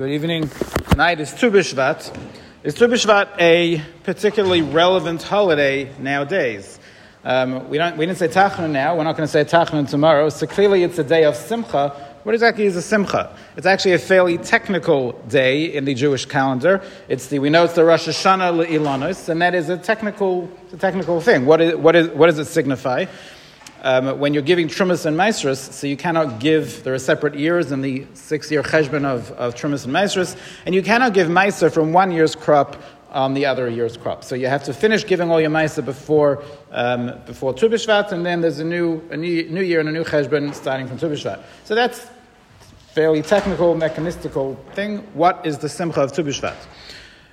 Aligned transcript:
Good 0.00 0.12
evening. 0.12 0.48
Tonight 0.88 1.20
is 1.20 1.30
Tu 1.34 1.50
B'Shvat. 1.50 2.18
Is 2.62 2.72
Tu 2.72 2.88
B'Shvat 2.88 3.38
a 3.38 3.82
particularly 4.02 4.62
relevant 4.62 5.22
holiday 5.22 5.92
nowadays? 5.98 6.80
Um, 7.22 7.68
we, 7.68 7.76
don't, 7.76 7.98
we 7.98 8.06
didn't 8.06 8.16
say 8.16 8.28
Tachnun 8.28 8.70
now. 8.70 8.96
We're 8.96 9.04
not 9.04 9.18
going 9.18 9.26
to 9.26 9.30
say 9.30 9.44
Tachnun 9.44 9.90
tomorrow. 9.90 10.30
So 10.30 10.46
clearly 10.46 10.84
it's 10.84 10.98
a 10.98 11.04
day 11.04 11.24
of 11.24 11.36
Simcha. 11.36 11.90
What 12.22 12.34
exactly 12.34 12.64
is 12.64 12.76
a 12.76 12.80
Simcha? 12.80 13.36
It's 13.58 13.66
actually 13.66 13.92
a 13.92 13.98
fairly 13.98 14.38
technical 14.38 15.12
day 15.28 15.66
in 15.66 15.84
the 15.84 15.92
Jewish 15.92 16.24
calendar. 16.24 16.82
It's 17.08 17.26
the, 17.26 17.38
we 17.38 17.50
know 17.50 17.64
it's 17.64 17.74
the 17.74 17.84
Rosh 17.84 18.08
Hashanah 18.08 18.64
Le'ilanos, 18.64 19.28
and 19.28 19.42
that 19.42 19.54
is 19.54 19.68
a 19.68 19.76
technical, 19.76 20.50
a 20.72 20.78
technical 20.78 21.20
thing. 21.20 21.44
What, 21.44 21.60
is, 21.60 21.76
what, 21.76 21.94
is, 21.94 22.08
what 22.08 22.28
does 22.28 22.38
it 22.38 22.46
signify? 22.46 23.04
Um, 23.82 24.18
when 24.18 24.34
you're 24.34 24.42
giving 24.42 24.68
trumas 24.68 25.06
and 25.06 25.16
maestras, 25.16 25.58
so 25.58 25.86
you 25.86 25.96
cannot 25.96 26.38
give, 26.38 26.84
there 26.84 26.94
are 26.94 26.98
separate 26.98 27.34
years 27.34 27.72
in 27.72 27.80
the 27.80 28.06
six 28.14 28.50
year 28.50 28.62
cheshbon 28.62 29.04
of, 29.04 29.30
of 29.32 29.54
trumas 29.54 29.84
and 29.84 29.92
maestras, 29.92 30.36
and 30.66 30.74
you 30.74 30.82
cannot 30.82 31.14
give 31.14 31.28
maestr 31.28 31.72
from 31.72 31.92
one 31.92 32.10
year's 32.10 32.34
crop 32.34 32.76
on 33.10 33.34
the 33.34 33.46
other 33.46 33.68
year's 33.68 33.96
crop. 33.96 34.22
So 34.22 34.34
you 34.34 34.46
have 34.46 34.64
to 34.64 34.74
finish 34.74 35.06
giving 35.06 35.30
all 35.30 35.40
your 35.40 35.50
maestr 35.50 35.84
before, 35.84 36.44
um, 36.70 37.12
before 37.26 37.52
Tu 37.54 37.68
B'Shvat, 37.68 38.12
and 38.12 38.24
then 38.24 38.40
there's 38.40 38.60
a 38.60 38.64
new, 38.64 39.02
a 39.10 39.16
new, 39.16 39.48
new 39.48 39.62
year 39.62 39.80
and 39.80 39.88
a 39.88 39.92
new 39.92 40.04
cheshbon 40.04 40.54
starting 40.54 40.86
from 40.86 40.98
Tu 40.98 41.08
B'Shvat. 41.08 41.42
So 41.64 41.74
that's 41.74 42.06
fairly 42.92 43.22
technical, 43.22 43.74
mechanistical 43.74 44.56
thing. 44.74 44.98
What 45.14 45.44
is 45.44 45.58
the 45.58 45.68
simcha 45.68 46.02
of 46.02 46.12
Tu 46.12 46.22
B'Shvat? 46.22 46.56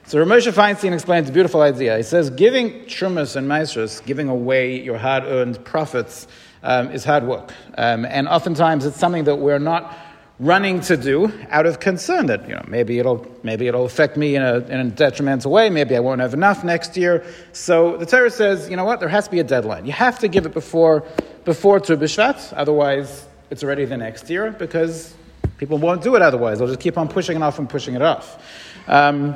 So 0.07 0.23
Ramosha 0.23 0.53
Feinstein 0.53 0.93
explains 0.93 1.27
a 1.27 1.33
beautiful 1.33 1.61
idea. 1.61 1.97
He 1.97 2.03
says, 2.03 2.29
giving 2.29 2.85
trumas 2.85 3.35
and 3.35 3.45
maestras, 3.45 3.99
giving 4.05 4.29
away 4.29 4.81
your 4.81 4.97
hard-earned 4.97 5.65
profits, 5.65 6.27
um, 6.63 6.91
is 6.91 7.03
hard 7.03 7.25
work. 7.25 7.51
Um, 7.77 8.05
and 8.05 8.25
oftentimes 8.29 8.85
it's 8.85 8.95
something 8.95 9.25
that 9.25 9.35
we're 9.35 9.59
not 9.59 9.97
running 10.39 10.79
to 10.79 10.95
do 10.95 11.29
out 11.49 11.65
of 11.65 11.81
concern 11.81 12.27
that, 12.27 12.47
you 12.47 12.55
know, 12.55 12.63
maybe 12.69 12.99
it'll, 12.99 13.27
maybe 13.43 13.67
it'll 13.67 13.83
affect 13.83 14.15
me 14.15 14.37
in 14.37 14.43
a, 14.43 14.59
in 14.59 14.79
a 14.79 14.85
detrimental 14.85 15.51
way, 15.51 15.69
maybe 15.69 15.93
I 15.93 15.99
won't 15.99 16.21
have 16.21 16.33
enough 16.33 16.63
next 16.63 16.95
year. 16.95 17.25
So 17.51 17.97
the 17.97 18.05
Torah 18.05 18.31
says, 18.31 18.69
you 18.69 18.77
know 18.77 18.85
what, 18.85 19.01
there 19.01 19.09
has 19.09 19.25
to 19.25 19.31
be 19.31 19.41
a 19.41 19.43
deadline. 19.43 19.85
You 19.85 19.91
have 19.91 20.19
to 20.19 20.29
give 20.29 20.45
it 20.45 20.53
before, 20.53 21.03
before 21.43 21.81
Tu 21.81 21.97
B'Shvat, 21.97 22.53
otherwise 22.55 23.27
it's 23.49 23.61
already 23.61 23.83
the 23.83 23.97
next 23.97 24.29
year, 24.29 24.51
because 24.51 25.13
people 25.57 25.77
won't 25.77 26.01
do 26.01 26.15
it 26.15 26.21
otherwise. 26.21 26.59
They'll 26.59 26.69
just 26.69 26.79
keep 26.79 26.97
on 26.97 27.09
pushing 27.09 27.35
it 27.35 27.43
off 27.43 27.59
and 27.59 27.69
pushing 27.69 27.95
it 27.95 28.01
off. 28.01 28.41
Um, 28.87 29.35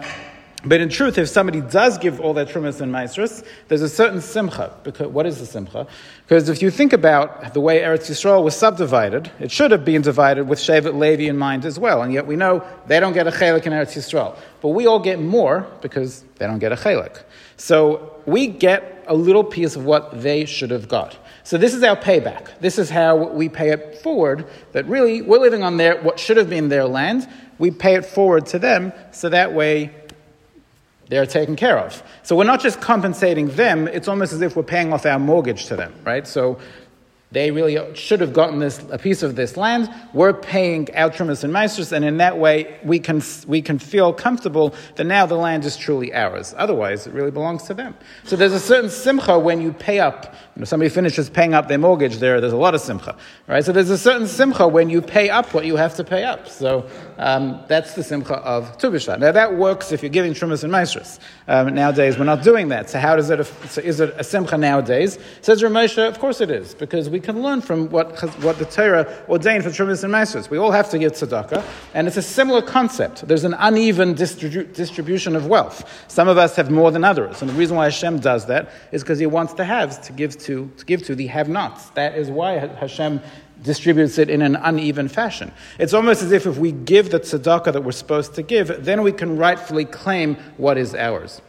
but 0.64 0.80
in 0.80 0.90
truth, 0.90 1.18
if 1.18 1.28
somebody 1.28 1.62
does 1.62 1.98
give 1.98 2.20
all 2.20 2.34
their 2.34 2.46
trumas 2.46 2.82
and 2.82 2.92
maestras, 2.92 3.44
there's 3.68 3.82
a 3.82 3.90
certain 3.90 4.22
simcha. 4.22 4.72
Because, 4.84 5.08
what 5.08 5.26
is 5.26 5.40
the 5.40 5.46
simcha? 5.46 5.88
Because 6.28 6.50
if 6.50 6.62
you 6.62 6.70
think 6.70 6.94
about 6.94 7.54
the 7.54 7.62
way 7.62 7.80
Eretz 7.80 8.10
Yisrael 8.10 8.44
was 8.44 8.56
subdivided, 8.56 9.32
it 9.40 9.52
should 9.52 9.72
have 9.72 9.84
been 9.84 10.04
divided 10.04 10.48
with 10.48 10.60
Shevet 10.60 10.98
Levi 10.98 11.24
in 11.24 11.38
mind 11.38 11.66
as 11.66 11.80
well. 11.80 12.04
And 12.04 12.14
yet 12.14 12.28
we 12.28 12.36
know 12.36 12.64
they 12.86 13.00
don't 13.00 13.14
get 13.14 13.28
a 13.28 13.32
chelik 13.32 13.66
in 13.66 13.74
Eretz 13.74 13.98
Yisrael. 13.98 14.38
But 14.62 14.70
we 14.70 14.86
all 14.86 15.00
get 15.00 15.20
more 15.20 15.68
because 15.82 16.24
they 16.38 16.46
don't 16.46 16.60
get 16.60 16.72
a 16.72 16.76
chelik. 16.76 17.24
So 17.58 18.22
we 18.26 18.48
get 18.48 19.04
a 19.08 19.16
little 19.16 19.44
piece 19.44 19.76
of 19.76 19.84
what 19.84 20.22
they 20.22 20.46
should 20.46 20.70
have 20.70 20.88
got. 20.88 21.18
So 21.44 21.58
this 21.58 21.74
is 21.74 21.84
our 21.84 21.96
payback. 21.96 22.50
This 22.60 22.78
is 22.78 22.90
how 22.90 23.16
we 23.16 23.50
pay 23.50 23.72
it 23.72 23.98
forward. 23.98 24.48
That 24.74 24.86
really 24.86 25.22
we're 25.22 25.40
living 25.40 25.64
on 25.64 25.78
their 25.78 26.02
what 26.02 26.20
should 26.20 26.38
have 26.38 26.50
been 26.50 26.70
their 26.70 26.86
land. 26.86 27.28
We 27.58 27.72
pay 27.72 27.96
it 27.96 28.06
forward 28.06 28.48
to 28.48 28.60
them, 28.60 28.92
so 29.12 29.30
that 29.30 29.54
way 29.54 29.94
they're 31.12 31.26
taken 31.26 31.58
care 31.58 31.78
of. 31.78 32.02
So 32.24 32.38
we're 32.38 32.46
not 32.46 32.62
just 32.62 32.80
compensating 32.80 33.50
them, 33.50 33.90
it's 33.90 34.08
almost 34.08 34.32
as 34.32 34.42
if 34.42 34.56
we're 34.56 34.64
paying 34.64 34.94
off 34.94 35.06
our 35.06 35.20
mortgage 35.20 35.66
to 35.66 35.76
them, 35.76 35.94
right? 36.06 36.26
So 36.26 36.58
they 37.32 37.50
really 37.50 37.96
should 37.96 38.20
have 38.20 38.34
gotten 38.34 38.60
this, 38.60 38.84
a 38.92 38.98
piece 38.98 39.24
of 39.24 39.38
this 39.38 39.56
land. 39.56 39.90
We're 40.14 40.34
paying 40.34 40.88
Altrimus 40.88 41.46
and 41.46 41.54
Meisters, 41.54 41.94
and 41.94 42.04
in 42.04 42.18
that 42.18 42.38
way, 42.38 42.78
we 42.84 43.00
can, 43.00 43.22
we 43.48 43.62
can 43.62 43.80
feel 43.80 44.12
comfortable 44.12 44.76
that 44.96 45.06
now 45.06 45.26
the 45.26 45.36
land 45.36 45.64
is 45.64 45.78
truly 45.78 46.14
ours. 46.14 46.54
Otherwise, 46.58 47.08
it 47.08 47.14
really 47.14 47.32
belongs 47.32 47.64
to 47.64 47.74
them. 47.74 47.96
So 48.26 48.36
there's 48.36 48.52
a 48.52 48.60
certain 48.60 48.90
simcha 48.90 49.40
when 49.40 49.62
you 49.62 49.72
pay 49.72 50.00
up. 50.00 50.36
You 50.56 50.60
know, 50.60 50.66
somebody 50.66 50.90
finishes 50.90 51.30
paying 51.30 51.54
up 51.54 51.70
their 51.70 51.78
mortgage 51.78 52.18
there, 52.18 52.42
there's 52.42 52.52
a 52.52 52.58
lot 52.58 52.76
of 52.76 52.82
simcha. 52.82 53.16
Right? 53.48 53.64
So 53.64 53.72
there's 53.72 53.90
a 53.90 53.98
certain 53.98 54.28
simcha 54.28 54.68
when 54.68 54.90
you 54.90 55.02
pay 55.02 55.30
up 55.30 55.54
what 55.54 55.66
you 55.66 55.78
have 55.78 55.96
to 55.96 56.04
pay 56.04 56.26
up. 56.26 56.50
So 56.50 56.90
um, 57.18 57.64
that's 57.70 57.94
the 57.94 58.04
simcha 58.04 58.36
of 58.40 58.78
Tu 58.78 58.92
B'Shvat. 58.92 59.20
Now 59.20 59.32
that 59.32 59.56
works 59.56 59.94
if 59.94 60.04
you're 60.04 60.10
giving 60.10 60.34
Trumas 60.34 60.66
and 60.66 60.74
Meisters. 60.74 61.20
Um, 61.48 61.74
nowadays, 61.74 62.18
we're 62.20 62.26
not 62.26 62.44
doing 62.44 62.68
that. 62.70 62.90
So 62.90 63.00
how 63.00 63.16
does 63.16 63.30
it, 63.30 63.46
so 63.70 63.82
is 63.82 64.02
it 64.02 64.14
a 64.18 64.24
simcha 64.24 64.58
nowadays? 64.58 65.18
Says 65.40 65.62
Ramosha, 65.62 66.10
of 66.10 66.20
course 66.20 66.42
it 66.42 66.52
is, 66.52 66.76
because 66.76 67.10
we 67.10 67.21
can 67.22 67.42
learn 67.42 67.62
from 67.62 67.90
what, 67.90 68.20
what 68.42 68.58
the 68.58 68.66
Torah 68.66 69.24
ordained 69.30 69.64
for 69.64 69.70
Trumas 69.70 70.04
and 70.04 70.14
Meisters. 70.14 70.50
We 70.50 70.58
all 70.58 70.72
have 70.72 70.90
to 70.90 71.00
give 71.00 71.14
tzedakah, 71.14 71.64
and 71.94 72.08
it's 72.08 72.18
a 72.18 72.22
similar 72.22 72.62
concept. 72.62 73.28
There's 73.28 73.44
an 73.44 73.56
uneven 73.58 74.16
distribu- 74.16 74.74
distribution 74.74 75.36
of 75.36 75.48
wealth. 75.48 75.90
Some 76.08 76.28
of 76.28 76.38
us 76.38 76.56
have 76.56 76.70
more 76.70 76.92
than 76.92 77.04
others, 77.04 77.42
and 77.42 77.50
the 77.50 77.56
reason 77.56 77.78
why 77.78 77.86
Hashem 77.86 78.20
does 78.20 78.46
that 78.48 78.72
is 78.92 79.04
because 79.04 79.20
He 79.20 79.26
wants 79.26 79.54
the 79.54 79.64
haves 79.64 79.98
to 80.00 80.14
give 80.14 80.38
to, 80.40 80.72
to 80.78 80.86
give 80.86 81.04
to 81.04 81.16
the 81.16 81.28
have-nots. 81.28 81.92
That 81.92 82.16
is 82.16 82.30
why 82.30 82.54
Hashem 82.54 83.22
distributes 83.62 84.18
it 84.18 84.30
in 84.30 84.42
an 84.42 84.56
uneven 84.56 85.08
fashion. 85.08 85.52
It's 85.78 85.94
almost 85.94 86.24
as 86.24 86.32
if 86.32 86.46
if 86.46 86.58
we 86.58 86.72
give 86.72 87.12
the 87.12 87.20
tzedakah 87.20 87.74
that 87.74 87.84
we're 87.84 87.92
supposed 87.92 88.34
to 88.36 88.42
give, 88.42 88.84
then 88.84 89.04
we 89.04 89.12
can 89.12 89.38
rightfully 89.38 89.86
claim 89.86 90.36
what 90.58 90.78
is 90.78 90.96
ours. 90.96 91.42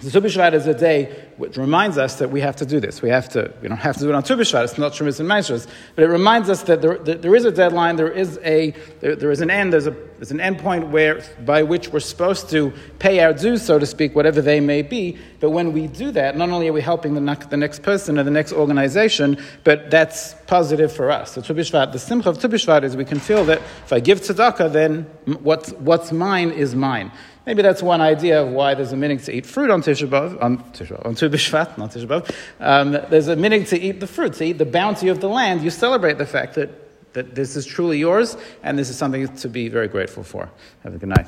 The 0.00 0.12
Tu 0.12 0.24
is 0.24 0.66
a 0.68 0.74
day 0.74 1.26
which 1.38 1.56
reminds 1.56 1.98
us 1.98 2.20
that 2.20 2.30
we 2.30 2.40
have 2.40 2.54
to 2.56 2.66
do 2.66 2.78
this. 2.78 3.02
We 3.02 3.08
have 3.08 3.28
to, 3.30 3.52
we 3.60 3.66
don't 3.66 3.78
have 3.78 3.96
to 3.96 4.04
do 4.04 4.10
it 4.10 4.14
on 4.14 4.22
Tu 4.22 4.36
B'Shvat, 4.36 4.62
it's 4.62 4.78
not 4.78 4.92
Shemitz 4.92 5.18
and 5.18 5.28
Maestros, 5.28 5.66
but 5.96 6.04
it 6.04 6.06
reminds 6.06 6.48
us 6.48 6.62
that 6.62 6.80
there, 6.80 6.98
there 6.98 7.34
is 7.34 7.44
a 7.44 7.50
deadline, 7.50 7.96
there 7.96 8.08
is, 8.10 8.38
a, 8.44 8.70
there, 9.00 9.16
there 9.16 9.32
is 9.32 9.40
an 9.40 9.50
end, 9.50 9.72
there's, 9.72 9.88
a, 9.88 9.90
there's 9.90 10.30
an 10.30 10.40
end 10.40 10.60
point 10.60 10.90
where, 10.90 11.24
by 11.44 11.64
which 11.64 11.88
we're 11.88 11.98
supposed 11.98 12.48
to 12.50 12.72
pay 13.00 13.18
our 13.24 13.32
dues, 13.32 13.60
so 13.60 13.80
to 13.80 13.86
speak, 13.86 14.14
whatever 14.14 14.40
they 14.40 14.60
may 14.60 14.82
be. 14.82 15.18
But 15.40 15.50
when 15.50 15.72
we 15.72 15.88
do 15.88 16.12
that, 16.12 16.36
not 16.36 16.50
only 16.50 16.68
are 16.68 16.72
we 16.72 16.80
helping 16.80 17.14
the, 17.14 17.46
the 17.50 17.56
next 17.56 17.82
person 17.82 18.20
or 18.20 18.22
the 18.22 18.30
next 18.30 18.52
organization, 18.52 19.36
but 19.64 19.90
that's 19.90 20.34
positive 20.46 20.92
for 20.92 21.10
us. 21.10 21.32
So 21.32 21.40
Tu 21.40 21.54
the 21.54 21.98
simcha 21.98 22.30
of 22.30 22.38
Tu 22.38 22.48
B'Shvat 22.48 22.84
is 22.84 22.96
we 22.96 23.04
can 23.04 23.18
feel 23.18 23.44
that 23.46 23.58
if 23.84 23.92
I 23.92 23.98
give 23.98 24.20
tzedakah, 24.20 24.72
then 24.72 25.02
what's, 25.42 25.72
what's 25.72 26.12
mine 26.12 26.52
is 26.52 26.76
mine. 26.76 27.10
Maybe 27.48 27.62
that's 27.62 27.82
one 27.82 28.02
idea 28.02 28.42
of 28.42 28.50
why 28.50 28.74
there's 28.74 28.92
a 28.92 28.96
meaning 28.98 29.16
to 29.20 29.32
eat 29.34 29.46
fruit 29.46 29.70
on 29.70 29.80
Tisha 29.80 30.06
B'Av, 30.06 30.42
on, 30.42 30.58
Tisha, 30.74 31.02
on 31.06 31.14
Tu 31.14 31.30
B'Shvat, 31.30 31.78
not 31.78 31.92
Tisha 31.92 32.06
B'Av. 32.06 32.30
Um, 32.60 32.92
there's 33.08 33.28
a 33.28 33.36
meaning 33.36 33.64
to 33.64 33.80
eat 33.80 34.00
the 34.00 34.06
fruit, 34.06 34.34
to 34.34 34.44
eat 34.44 34.58
the 34.58 34.66
bounty 34.66 35.08
of 35.08 35.22
the 35.22 35.30
land. 35.30 35.62
You 35.62 35.70
celebrate 35.70 36.18
the 36.18 36.26
fact 36.26 36.56
that, 36.56 36.68
that 37.14 37.34
this 37.34 37.56
is 37.56 37.64
truly 37.64 37.96
yours, 37.96 38.36
and 38.62 38.78
this 38.78 38.90
is 38.90 38.98
something 38.98 39.34
to 39.34 39.48
be 39.48 39.70
very 39.70 39.88
grateful 39.88 40.24
for. 40.24 40.50
Have 40.82 40.94
a 40.94 40.98
good 40.98 41.08
night. 41.08 41.26